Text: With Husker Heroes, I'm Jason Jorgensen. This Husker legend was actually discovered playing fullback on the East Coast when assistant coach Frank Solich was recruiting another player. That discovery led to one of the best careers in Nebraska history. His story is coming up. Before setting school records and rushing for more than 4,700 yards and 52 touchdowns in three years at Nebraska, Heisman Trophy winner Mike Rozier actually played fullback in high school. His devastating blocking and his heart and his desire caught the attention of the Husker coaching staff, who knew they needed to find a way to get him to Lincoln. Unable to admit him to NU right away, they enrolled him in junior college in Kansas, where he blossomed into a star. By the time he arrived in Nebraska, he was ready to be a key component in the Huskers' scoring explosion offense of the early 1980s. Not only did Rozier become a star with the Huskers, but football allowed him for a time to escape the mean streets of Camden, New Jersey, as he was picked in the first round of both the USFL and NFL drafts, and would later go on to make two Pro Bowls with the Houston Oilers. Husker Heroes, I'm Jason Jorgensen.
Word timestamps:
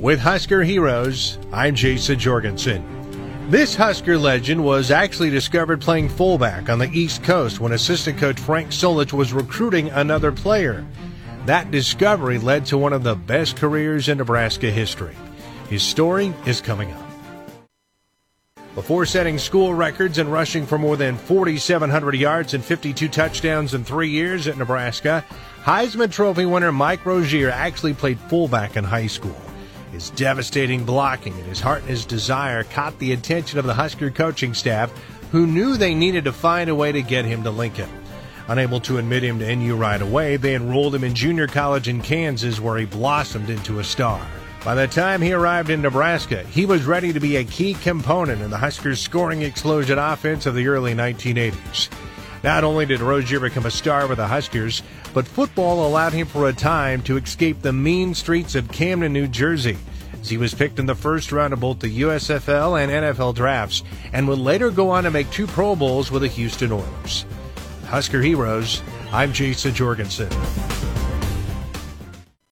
With 0.00 0.20
Husker 0.20 0.62
Heroes, 0.62 1.38
I'm 1.54 1.74
Jason 1.74 2.18
Jorgensen. 2.18 2.84
This 3.48 3.74
Husker 3.74 4.18
legend 4.18 4.62
was 4.62 4.90
actually 4.90 5.30
discovered 5.30 5.80
playing 5.80 6.10
fullback 6.10 6.68
on 6.68 6.78
the 6.78 6.90
East 6.92 7.24
Coast 7.24 7.60
when 7.60 7.72
assistant 7.72 8.18
coach 8.18 8.38
Frank 8.38 8.72
Solich 8.72 9.14
was 9.14 9.32
recruiting 9.32 9.88
another 9.88 10.32
player. 10.32 10.84
That 11.46 11.70
discovery 11.70 12.36
led 12.38 12.66
to 12.66 12.76
one 12.76 12.92
of 12.92 13.04
the 13.04 13.14
best 13.14 13.56
careers 13.56 14.10
in 14.10 14.18
Nebraska 14.18 14.70
history. 14.70 15.16
His 15.70 15.82
story 15.82 16.34
is 16.44 16.60
coming 16.60 16.92
up. 16.92 17.02
Before 18.74 19.06
setting 19.06 19.38
school 19.38 19.72
records 19.72 20.18
and 20.18 20.30
rushing 20.30 20.66
for 20.66 20.76
more 20.76 20.98
than 20.98 21.16
4,700 21.16 22.14
yards 22.16 22.52
and 22.52 22.62
52 22.62 23.08
touchdowns 23.08 23.72
in 23.72 23.82
three 23.82 24.10
years 24.10 24.46
at 24.46 24.58
Nebraska, 24.58 25.24
Heisman 25.62 26.12
Trophy 26.12 26.44
winner 26.44 26.70
Mike 26.70 27.06
Rozier 27.06 27.48
actually 27.48 27.94
played 27.94 28.20
fullback 28.20 28.76
in 28.76 28.84
high 28.84 29.06
school. 29.06 29.45
His 29.92 30.10
devastating 30.10 30.84
blocking 30.84 31.32
and 31.34 31.44
his 31.44 31.60
heart 31.60 31.82
and 31.82 31.90
his 31.90 32.04
desire 32.04 32.64
caught 32.64 32.98
the 32.98 33.12
attention 33.12 33.58
of 33.58 33.66
the 33.66 33.74
Husker 33.74 34.10
coaching 34.10 34.54
staff, 34.54 34.92
who 35.32 35.46
knew 35.46 35.76
they 35.76 35.94
needed 35.94 36.24
to 36.24 36.32
find 36.32 36.68
a 36.68 36.74
way 36.74 36.92
to 36.92 37.02
get 37.02 37.24
him 37.24 37.42
to 37.42 37.50
Lincoln. 37.50 37.90
Unable 38.48 38.80
to 38.80 38.98
admit 38.98 39.24
him 39.24 39.38
to 39.40 39.56
NU 39.56 39.74
right 39.74 40.00
away, 40.00 40.36
they 40.36 40.54
enrolled 40.54 40.94
him 40.94 41.04
in 41.04 41.14
junior 41.14 41.46
college 41.46 41.88
in 41.88 42.00
Kansas, 42.00 42.60
where 42.60 42.78
he 42.78 42.84
blossomed 42.84 43.50
into 43.50 43.80
a 43.80 43.84
star. 43.84 44.24
By 44.64 44.74
the 44.74 44.88
time 44.88 45.22
he 45.22 45.32
arrived 45.32 45.70
in 45.70 45.82
Nebraska, 45.82 46.42
he 46.44 46.66
was 46.66 46.84
ready 46.84 47.12
to 47.12 47.20
be 47.20 47.36
a 47.36 47.44
key 47.44 47.74
component 47.74 48.42
in 48.42 48.50
the 48.50 48.58
Huskers' 48.58 49.00
scoring 49.00 49.42
explosion 49.42 49.98
offense 49.98 50.46
of 50.46 50.54
the 50.54 50.68
early 50.68 50.94
1980s. 50.94 51.88
Not 52.46 52.62
only 52.62 52.86
did 52.86 53.00
Rozier 53.00 53.40
become 53.40 53.66
a 53.66 53.72
star 53.72 54.06
with 54.06 54.18
the 54.18 54.28
Huskers, 54.28 54.84
but 55.12 55.26
football 55.26 55.84
allowed 55.84 56.12
him 56.12 56.28
for 56.28 56.48
a 56.48 56.52
time 56.52 57.02
to 57.02 57.16
escape 57.16 57.60
the 57.60 57.72
mean 57.72 58.14
streets 58.14 58.54
of 58.54 58.70
Camden, 58.70 59.12
New 59.12 59.26
Jersey, 59.26 59.76
as 60.20 60.30
he 60.30 60.36
was 60.36 60.54
picked 60.54 60.78
in 60.78 60.86
the 60.86 60.94
first 60.94 61.32
round 61.32 61.52
of 61.52 61.58
both 61.58 61.80
the 61.80 62.02
USFL 62.02 62.80
and 62.80 62.92
NFL 62.92 63.34
drafts, 63.34 63.82
and 64.12 64.28
would 64.28 64.38
later 64.38 64.70
go 64.70 64.90
on 64.90 65.02
to 65.02 65.10
make 65.10 65.28
two 65.32 65.48
Pro 65.48 65.74
Bowls 65.74 66.12
with 66.12 66.22
the 66.22 66.28
Houston 66.28 66.70
Oilers. 66.70 67.24
Husker 67.86 68.22
Heroes, 68.22 68.80
I'm 69.10 69.32
Jason 69.32 69.74
Jorgensen. 69.74 70.30